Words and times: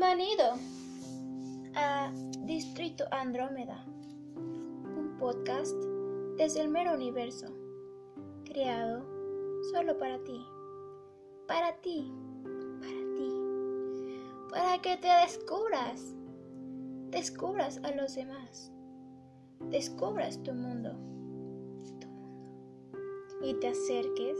Bienvenido 0.00 0.44
a 1.74 2.12
Distrito 2.44 3.04
Andrómeda, 3.10 3.84
un 4.36 5.16
podcast 5.18 5.74
desde 6.36 6.60
el 6.60 6.68
mero 6.68 6.94
universo, 6.94 7.46
creado 8.44 9.04
solo 9.72 9.98
para 9.98 10.22
ti, 10.22 10.40
para 11.48 11.80
ti, 11.80 12.12
para 12.78 13.14
ti, 13.16 13.32
para 14.50 14.82
que 14.82 14.96
te 14.98 15.08
descubras, 15.08 16.14
descubras 17.10 17.80
a 17.82 17.90
los 17.90 18.14
demás, 18.14 18.70
descubras 19.68 20.40
tu 20.44 20.52
mundo, 20.52 20.92
tu 22.00 22.06
mundo 22.06 22.46
y 23.42 23.52
te 23.54 23.66
acerques 23.66 24.38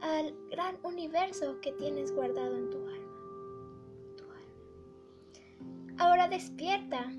al 0.00 0.34
gran 0.50 0.78
universo 0.82 1.60
que 1.60 1.72
tienes 1.72 2.10
guardado 2.10 2.56
en 2.56 2.70
tu 2.70 2.78
alma. 2.78 3.05
Ahora 5.98 6.28
despierta, 6.28 7.10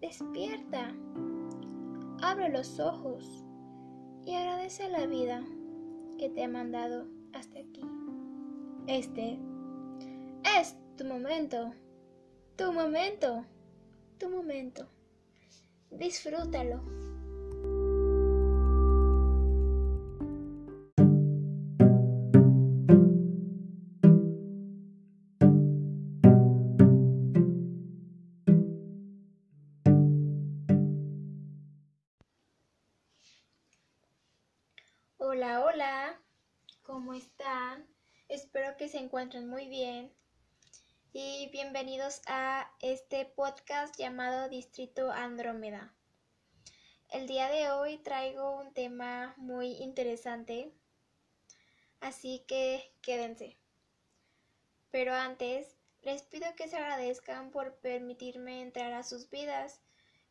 despierta, 0.00 0.92
abre 2.20 2.48
los 2.48 2.80
ojos 2.80 3.44
y 4.24 4.34
agradece 4.34 4.84
a 4.84 4.88
la 4.88 5.06
vida 5.06 5.44
que 6.18 6.28
te 6.30 6.44
ha 6.44 6.48
mandado 6.48 7.06
hasta 7.32 7.60
aquí. 7.60 7.82
Este 8.88 9.38
es 10.58 10.76
tu 10.96 11.04
momento, 11.04 11.72
tu 12.56 12.72
momento, 12.72 13.44
tu 14.18 14.28
momento. 14.28 14.88
Disfrútalo. 15.90 17.09
Hola, 35.22 35.62
hola, 35.66 36.18
¿cómo 36.80 37.12
están? 37.12 37.86
Espero 38.30 38.78
que 38.78 38.88
se 38.88 38.96
encuentren 38.96 39.50
muy 39.50 39.68
bien 39.68 40.10
y 41.12 41.50
bienvenidos 41.52 42.22
a 42.26 42.72
este 42.80 43.26
podcast 43.26 43.94
llamado 43.98 44.48
Distrito 44.48 45.10
Andrómeda. 45.12 45.92
El 47.10 47.26
día 47.26 47.50
de 47.50 47.70
hoy 47.70 47.98
traigo 47.98 48.58
un 48.58 48.72
tema 48.72 49.34
muy 49.36 49.72
interesante, 49.72 50.72
así 52.00 52.42
que 52.48 52.90
quédense. 53.02 53.58
Pero 54.90 55.12
antes, 55.12 55.76
les 56.00 56.22
pido 56.22 56.46
que 56.56 56.66
se 56.66 56.78
agradezcan 56.78 57.50
por 57.50 57.74
permitirme 57.80 58.62
entrar 58.62 58.94
a 58.94 59.02
sus 59.02 59.28
vidas 59.28 59.82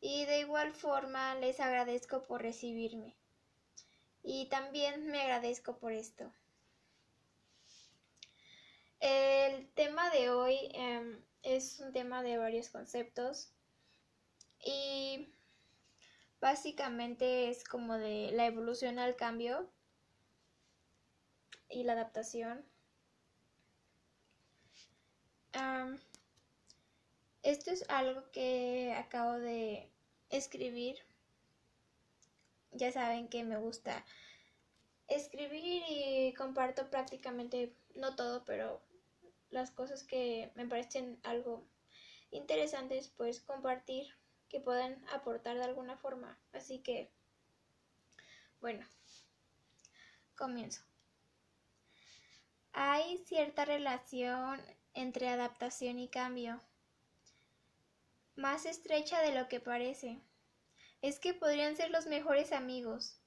y 0.02 0.26
de 0.26 0.40
igual 0.40 0.74
forma 0.74 1.36
les 1.36 1.60
agradezco 1.60 2.24
por 2.24 2.42
recibirme 2.42 3.19
y 4.24 4.48
también 4.50 5.08
me 5.08 5.22
agradezco 5.22 5.78
por 5.78 5.92
esto. 5.92 6.32
El 9.00 9.70
tema 9.74 10.10
de 10.10 10.30
hoy 10.30 10.58
em, 10.74 11.24
es 11.42 11.80
un 11.80 11.94
tema 11.94 12.22
de 12.22 12.38
varios 12.38 12.70
conceptos 12.70 13.54
y 14.64 15.32
básicamente 16.42 17.50
es 17.50 17.64
como 17.64 17.98
de 17.98 18.32
la 18.34 18.46
evolución 18.46 19.00
al 19.00 19.16
cambio 19.16 19.70
y 21.70 21.84
la 21.84 21.94
adaptación. 21.94 22.66
esto 27.42 27.72
es 27.72 27.84
algo 27.90 28.30
que 28.32 28.94
acabo 28.98 29.34
de 29.40 29.90
escribir 30.30 30.98
ya 32.72 32.92
saben 32.92 33.28
que 33.28 33.44
me 33.44 33.58
gusta 33.58 34.06
escribir 35.08 35.84
y 35.88 36.34
comparto 36.34 36.90
prácticamente, 36.90 37.76
no 37.96 38.16
todo, 38.16 38.46
pero 38.46 38.82
las 39.50 39.72
cosas 39.72 40.04
que 40.04 40.52
me 40.56 40.68
parecen 40.68 41.20
algo 41.24 41.66
interesantes, 42.32 43.12
pues 43.18 43.42
compartir, 43.42 44.08
que 44.50 44.60
puedan 44.60 45.04
aportar 45.10 45.58
de 45.58 45.64
alguna 45.64 45.98
forma. 45.98 46.38
Así 46.54 46.80
que, 46.80 47.12
bueno, 48.62 48.86
comienzo. 50.36 50.82
Hay 52.74 53.18
cierta 53.26 53.66
relación 53.66 54.62
entre 54.94 55.30
adaptación 55.30 56.00
y 56.00 56.08
cambio, 56.08 56.62
más 58.36 58.66
estrecha 58.66 59.22
de 59.22 59.34
lo 59.34 59.48
que 59.48 59.60
parece 59.60 60.22
es 61.02 61.20
que 61.20 61.34
podrían 61.34 61.76
ser 61.76 61.92
los 61.92 62.06
mejores 62.06 62.52
amigos. 62.52 63.20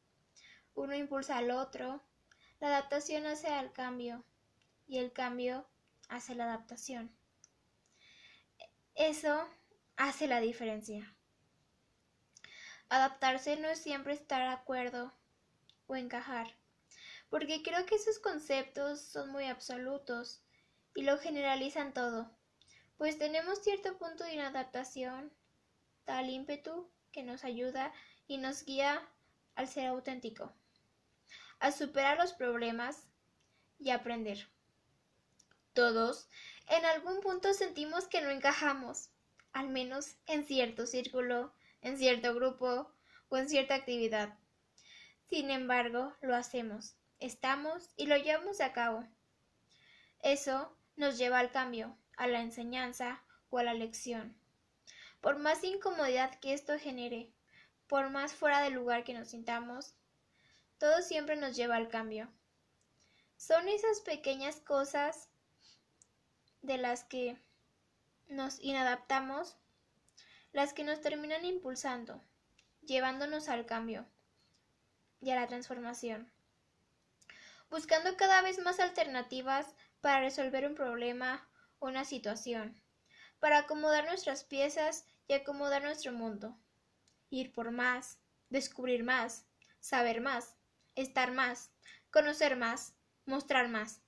Uno 0.74 0.94
impulsa 0.94 1.38
al 1.38 1.50
otro, 1.50 2.02
la 2.60 2.68
adaptación 2.68 3.26
hace 3.26 3.48
al 3.48 3.72
cambio 3.72 4.24
y 4.86 4.98
el 4.98 5.12
cambio 5.12 5.66
hace 6.08 6.34
la 6.34 6.44
adaptación. 6.44 7.14
Eso 8.94 9.48
hace 9.96 10.26
la 10.26 10.40
diferencia. 10.40 11.14
Adaptarse 12.88 13.56
no 13.56 13.68
es 13.68 13.78
siempre 13.80 14.12
estar 14.12 14.42
de 14.42 14.48
acuerdo 14.48 15.14
o 15.86 15.96
encajar, 15.96 16.54
porque 17.30 17.62
creo 17.62 17.86
que 17.86 17.94
esos 17.94 18.18
conceptos 18.18 19.00
son 19.00 19.30
muy 19.30 19.46
absolutos 19.46 20.42
y 20.94 21.02
lo 21.02 21.16
generalizan 21.16 21.94
todo, 21.94 22.30
pues 22.98 23.18
tenemos 23.18 23.62
cierto 23.62 23.96
punto 23.96 24.24
de 24.24 24.34
inadaptación, 24.34 25.32
tal 26.04 26.28
ímpetu 26.28 26.90
que 27.12 27.22
nos 27.22 27.44
ayuda 27.44 27.92
y 28.26 28.38
nos 28.38 28.64
guía 28.64 29.08
al 29.54 29.68
ser 29.68 29.86
auténtico, 29.86 30.52
a 31.60 31.70
superar 31.70 32.18
los 32.18 32.32
problemas 32.32 33.06
y 33.78 33.90
aprender. 33.90 34.48
Todos 35.72 36.28
en 36.68 36.84
algún 36.84 37.20
punto 37.20 37.54
sentimos 37.54 38.06
que 38.06 38.20
no 38.20 38.30
encajamos, 38.30 39.10
al 39.52 39.68
menos 39.68 40.16
en 40.26 40.44
cierto 40.44 40.86
círculo, 40.86 41.52
en 41.82 41.98
cierto 41.98 42.34
grupo 42.34 42.90
o 43.28 43.36
en 43.36 43.48
cierta 43.48 43.74
actividad. 43.74 44.38
Sin 45.28 45.50
embargo, 45.50 46.14
lo 46.20 46.34
hacemos, 46.34 46.94
estamos 47.20 47.90
y 47.96 48.06
lo 48.06 48.16
llevamos 48.16 48.60
a 48.60 48.72
cabo. 48.72 49.06
Eso 50.22 50.76
nos 50.96 51.18
lleva 51.18 51.38
al 51.38 51.50
cambio, 51.50 51.96
a 52.16 52.26
la 52.26 52.40
enseñanza 52.40 53.22
o 53.50 53.58
a 53.58 53.64
la 53.64 53.74
lección. 53.74 54.36
Por 55.22 55.38
más 55.38 55.62
incomodidad 55.62 56.34
que 56.40 56.52
esto 56.52 56.76
genere, 56.80 57.32
por 57.86 58.10
más 58.10 58.34
fuera 58.34 58.60
del 58.60 58.74
lugar 58.74 59.04
que 59.04 59.14
nos 59.14 59.28
sintamos, 59.28 59.94
todo 60.78 61.00
siempre 61.00 61.36
nos 61.36 61.54
lleva 61.54 61.76
al 61.76 61.88
cambio. 61.88 62.28
Son 63.36 63.68
esas 63.68 64.00
pequeñas 64.00 64.56
cosas 64.56 65.28
de 66.60 66.76
las 66.76 67.04
que 67.04 67.40
nos 68.26 68.58
inadaptamos 68.60 69.56
las 70.52 70.72
que 70.72 70.82
nos 70.82 71.00
terminan 71.00 71.44
impulsando, 71.44 72.20
llevándonos 72.82 73.48
al 73.48 73.64
cambio 73.64 74.04
y 75.20 75.30
a 75.30 75.36
la 75.36 75.46
transformación, 75.46 76.32
buscando 77.70 78.16
cada 78.16 78.42
vez 78.42 78.58
más 78.58 78.80
alternativas 78.80 79.66
para 80.00 80.20
resolver 80.20 80.66
un 80.66 80.74
problema 80.74 81.48
o 81.78 81.86
una 81.86 82.04
situación, 82.04 82.82
para 83.38 83.58
acomodar 83.58 84.04
nuestras 84.04 84.42
piezas 84.42 85.06
y 85.28 85.34
acomodar 85.34 85.82
nuestro 85.82 86.12
mundo. 86.12 86.56
Ir 87.30 87.52
por 87.52 87.70
más, 87.70 88.18
descubrir 88.50 89.04
más, 89.04 89.46
saber 89.80 90.20
más, 90.20 90.56
estar 90.94 91.32
más, 91.32 91.70
conocer 92.10 92.56
más, 92.56 92.94
mostrar 93.24 93.68
más, 93.68 94.00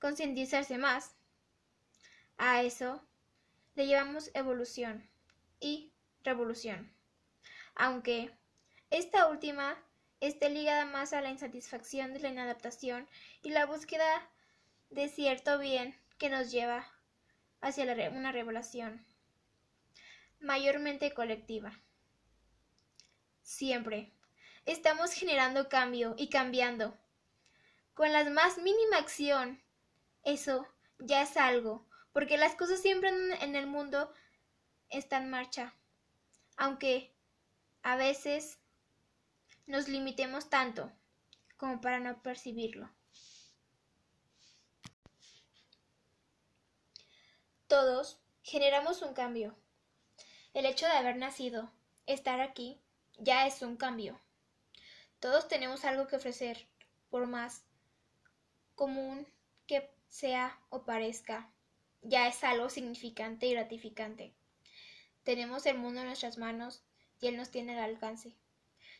concientizarse 0.00 0.78
más. 0.78 1.14
A 2.36 2.62
eso 2.62 3.02
le 3.74 3.86
llevamos 3.86 4.30
evolución 4.34 5.08
y 5.60 5.92
revolución. 6.22 6.92
Aunque 7.74 8.30
esta 8.90 9.28
última 9.28 9.78
esté 10.20 10.50
ligada 10.50 10.84
más 10.84 11.12
a 11.12 11.20
la 11.20 11.30
insatisfacción 11.30 12.12
de 12.12 12.20
la 12.20 12.28
inadaptación 12.28 13.08
y 13.42 13.50
la 13.50 13.66
búsqueda 13.66 14.28
de 14.90 15.08
cierto 15.08 15.58
bien 15.58 15.96
que 16.18 16.28
nos 16.28 16.50
lleva 16.50 16.86
hacia 17.60 17.84
una 18.10 18.32
revelación 18.32 19.04
mayormente 20.40 21.12
colectiva. 21.14 21.80
Siempre 23.42 24.12
estamos 24.66 25.12
generando 25.12 25.68
cambio 25.68 26.14
y 26.16 26.28
cambiando. 26.28 26.96
Con 27.94 28.12
la 28.12 28.28
más 28.30 28.58
mínima 28.58 28.96
acción, 28.98 29.62
eso 30.24 30.66
ya 30.98 31.22
es 31.22 31.36
algo, 31.36 31.86
porque 32.12 32.38
las 32.38 32.54
cosas 32.54 32.80
siempre 32.80 33.10
en 33.10 33.56
el 33.56 33.66
mundo 33.66 34.12
están 34.88 35.24
en 35.24 35.30
marcha, 35.30 35.74
aunque 36.56 37.14
a 37.82 37.96
veces 37.96 38.58
nos 39.66 39.88
limitemos 39.88 40.50
tanto 40.50 40.92
como 41.56 41.80
para 41.80 42.00
no 42.00 42.22
percibirlo. 42.22 42.90
Todos 47.66 48.20
generamos 48.42 49.02
un 49.02 49.14
cambio. 49.14 49.56
El 50.52 50.66
hecho 50.66 50.86
de 50.86 50.92
haber 50.92 51.16
nacido, 51.16 51.70
estar 52.06 52.40
aquí, 52.40 52.80
ya 53.18 53.46
es 53.46 53.62
un 53.62 53.76
cambio. 53.76 54.20
Todos 55.20 55.46
tenemos 55.46 55.84
algo 55.84 56.08
que 56.08 56.16
ofrecer, 56.16 56.66
por 57.08 57.26
más 57.26 57.62
común 58.74 59.26
que 59.66 59.88
sea 60.08 60.58
o 60.70 60.82
parezca, 60.82 61.48
ya 62.02 62.26
es 62.26 62.42
algo 62.42 62.68
significante 62.68 63.46
y 63.46 63.52
gratificante. 63.52 64.32
Tenemos 65.22 65.66
el 65.66 65.78
mundo 65.78 66.00
en 66.00 66.06
nuestras 66.06 66.38
manos 66.38 66.82
y 67.20 67.28
Él 67.28 67.36
nos 67.36 67.50
tiene 67.50 67.78
al 67.78 67.90
alcance. 67.90 68.34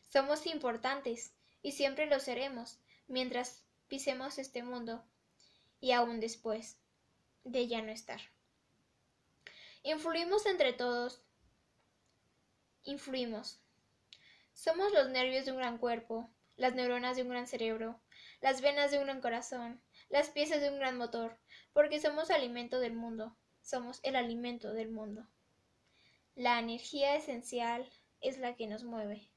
Somos 0.09 0.47
importantes 0.47 1.33
y 1.63 1.73
siempre 1.73 2.07
lo 2.07 2.21
seremos 2.21 2.79
mientras 3.09 3.65
pisemos 3.89 4.39
este 4.39 4.63
mundo 4.63 5.03
y 5.81 5.93
aún 5.93 6.21
después 6.21 6.77
de 7.45 7.67
ya 7.67 7.83
no 7.83 7.91
estar. 7.91 8.21
Influimos 9.83 10.47
entre 10.47 10.73
todos. 10.73 11.23
Influimos. 12.85 13.61
Somos 14.55 14.93
los 14.93 15.11
nervios 15.11 15.45
de 15.45 15.53
un 15.53 15.59
gran 15.59 15.79
cuerpo, 15.79 16.31
las 16.57 16.75
neuronas 16.75 17.17
de 17.17 17.23
un 17.23 17.29
gran 17.29 17.47
cerebro, 17.47 18.01
las 18.41 18.61
venas 18.61 18.91
de 18.91 18.99
un 18.99 19.05
gran 19.05 19.21
corazón, 19.21 19.81
las 20.09 20.31
piezas 20.31 20.61
de 20.61 20.71
un 20.71 20.79
gran 20.79 20.97
motor, 20.97 21.39
porque 21.73 22.01
somos 22.01 22.31
alimento 22.31 22.81
del 22.81 22.95
mundo, 22.95 23.37
somos 23.63 24.01
el 24.03 24.17
alimento 24.17 24.73
del 24.73 24.91
mundo. 24.91 25.27
La 26.35 26.59
energía 26.59 27.17
esencial 27.17 27.87
es 28.21 28.39
la 28.39 28.57
que 28.57 28.67
nos 28.67 28.85
mueve. 28.85 29.29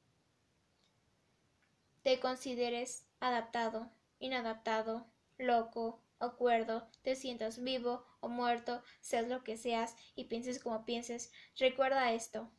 Te 2.01 2.19
consideres 2.19 3.05
adaptado, 3.19 3.91
inadaptado, 4.19 5.07
loco, 5.37 6.01
acuerdo, 6.19 6.87
te 7.01 7.15
sientas 7.15 7.61
vivo 7.61 8.05
o 8.21 8.29
muerto, 8.29 8.83
seas 9.01 9.27
lo 9.27 9.43
que 9.43 9.57
seas 9.57 9.95
y 10.15 10.25
pienses 10.25 10.59
como 10.59 10.85
pienses, 10.85 11.31
recuerda 11.57 12.13
esto. 12.13 12.49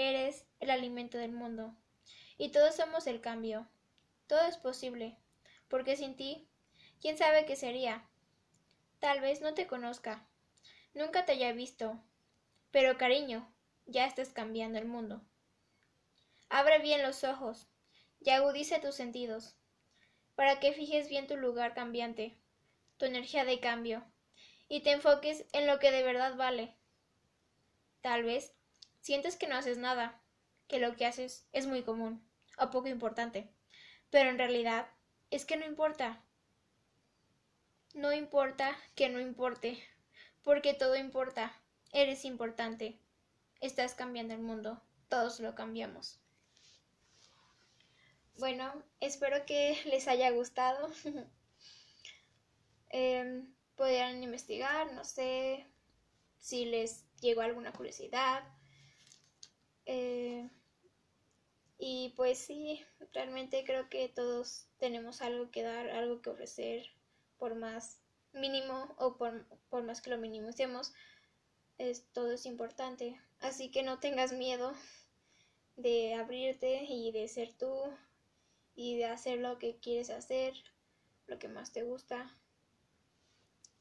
Eres 0.00 0.46
el 0.60 0.70
alimento 0.70 1.18
del 1.18 1.32
mundo. 1.32 1.74
Y 2.36 2.52
todos 2.52 2.76
somos 2.76 3.08
el 3.08 3.20
cambio. 3.20 3.68
Todo 4.28 4.42
es 4.42 4.56
posible. 4.56 5.18
Porque 5.66 5.96
sin 5.96 6.14
ti, 6.14 6.46
¿quién 7.00 7.18
sabe 7.18 7.46
qué 7.46 7.56
sería? 7.56 8.08
Tal 9.00 9.20
vez 9.20 9.40
no 9.40 9.54
te 9.54 9.66
conozca. 9.66 10.24
Nunca 10.94 11.24
te 11.24 11.32
haya 11.32 11.52
visto. 11.52 12.00
Pero 12.70 12.96
cariño, 12.96 13.52
ya 13.86 14.06
estás 14.06 14.28
cambiando 14.28 14.78
el 14.78 14.84
mundo. 14.84 15.20
Abre 16.48 16.78
bien 16.78 17.02
los 17.02 17.24
ojos 17.24 17.66
y 18.20 18.30
agudice 18.30 18.78
tus 18.78 18.94
sentidos, 18.94 19.56
para 20.36 20.60
que 20.60 20.72
fijes 20.72 21.08
bien 21.08 21.26
tu 21.26 21.36
lugar 21.36 21.74
cambiante, 21.74 22.38
tu 22.98 23.04
energía 23.04 23.44
de 23.44 23.58
cambio, 23.58 24.04
y 24.68 24.82
te 24.82 24.92
enfoques 24.92 25.44
en 25.52 25.66
lo 25.66 25.80
que 25.80 25.90
de 25.90 26.04
verdad 26.04 26.36
vale. 26.36 26.76
Tal 28.00 28.22
vez 28.22 28.54
sientes 29.00 29.36
que 29.36 29.46
no 29.46 29.56
haces 29.56 29.78
nada, 29.78 30.20
que 30.66 30.78
lo 30.78 30.96
que 30.96 31.06
haces 31.06 31.46
es 31.52 31.66
muy 31.66 31.82
común 31.82 32.26
o 32.58 32.70
poco 32.70 32.88
importante, 32.88 33.50
pero 34.10 34.30
en 34.30 34.38
realidad 34.38 34.88
es 35.30 35.44
que 35.44 35.56
no 35.56 35.64
importa. 35.64 36.22
No 37.94 38.12
importa 38.12 38.76
que 38.94 39.08
no 39.08 39.20
importe, 39.20 39.82
porque 40.42 40.74
todo 40.74 40.96
importa. 40.96 41.52
Eres 41.92 42.24
importante. 42.24 43.00
Estás 43.60 43.94
cambiando 43.94 44.34
el 44.34 44.40
mundo. 44.40 44.82
Todos 45.08 45.40
lo 45.40 45.54
cambiamos. 45.54 46.20
Bueno, 48.36 48.72
espero 49.00 49.44
que 49.46 49.80
les 49.86 50.06
haya 50.06 50.30
gustado. 50.30 50.88
eh, 52.90 53.42
podrían 53.74 54.22
investigar, 54.22 54.92
no 54.92 55.04
sé 55.04 55.66
si 56.38 56.66
les 56.66 57.04
llegó 57.20 57.40
alguna 57.40 57.72
curiosidad. 57.72 58.44
Eh, 59.88 60.46
y 61.78 62.12
pues 62.14 62.38
sí, 62.38 62.84
realmente 63.14 63.64
creo 63.64 63.88
que 63.88 64.10
todos 64.10 64.66
tenemos 64.78 65.22
algo 65.22 65.50
que 65.50 65.62
dar, 65.62 65.88
algo 65.88 66.20
que 66.20 66.28
ofrecer, 66.28 66.86
por 67.38 67.54
más 67.54 68.02
mínimo 68.34 68.94
o 68.98 69.16
por, 69.16 69.46
por 69.70 69.84
más 69.84 70.02
que 70.02 70.10
lo 70.10 70.18
minimicemos, 70.18 70.92
es, 71.78 72.04
todo 72.12 72.32
es 72.32 72.44
importante. 72.44 73.18
Así 73.40 73.70
que 73.70 73.82
no 73.82 73.98
tengas 73.98 74.32
miedo 74.32 74.74
de 75.76 76.12
abrirte 76.14 76.84
y 76.84 77.10
de 77.12 77.26
ser 77.26 77.54
tú 77.54 77.74
y 78.74 78.98
de 78.98 79.06
hacer 79.06 79.38
lo 79.38 79.58
que 79.58 79.78
quieres 79.78 80.10
hacer, 80.10 80.52
lo 81.26 81.38
que 81.38 81.48
más 81.48 81.72
te 81.72 81.82
gusta. 81.82 82.38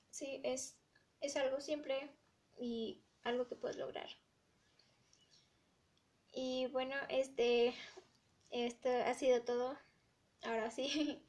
Sí, 0.10 0.39
es, 0.45 0.77
es 1.19 1.36
algo 1.36 1.60
simple 1.60 2.15
y 2.57 3.01
algo 3.24 3.45
que 3.50 3.56
puedes 3.56 3.75
lograr. 3.75 4.07
Y 6.39 6.68
bueno, 6.68 6.94
este, 7.10 7.74
esto 8.51 8.89
ha 8.89 9.16
sido 9.16 9.42
todo. 9.42 9.75
Ahora 10.44 10.69
sí. 10.69 11.25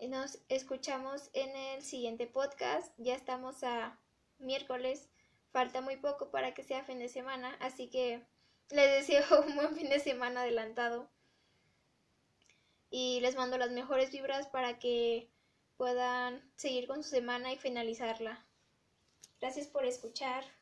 Nos 0.00 0.38
escuchamos 0.48 1.28
en 1.34 1.54
el 1.54 1.82
siguiente 1.82 2.26
podcast. 2.26 2.90
Ya 2.96 3.14
estamos 3.14 3.62
a 3.64 4.00
miércoles. 4.38 5.10
Falta 5.52 5.82
muy 5.82 5.98
poco 5.98 6.30
para 6.30 6.54
que 6.54 6.62
sea 6.62 6.84
fin 6.84 7.00
de 7.00 7.10
semana. 7.10 7.54
Así 7.60 7.90
que 7.90 8.24
les 8.70 9.06
deseo 9.06 9.42
un 9.46 9.54
buen 9.54 9.76
fin 9.76 9.90
de 9.90 10.00
semana 10.00 10.40
adelantado 10.40 11.10
y 12.88 13.20
les 13.20 13.36
mando 13.36 13.58
las 13.58 13.72
mejores 13.72 14.10
vibras 14.10 14.46
para 14.46 14.78
que 14.78 15.28
puedan 15.76 16.50
seguir 16.56 16.86
con 16.86 17.02
su 17.02 17.10
semana 17.10 17.52
y 17.52 17.58
finalizarla. 17.58 18.42
Gracias 19.38 19.66
por 19.66 19.84
escuchar. 19.84 20.55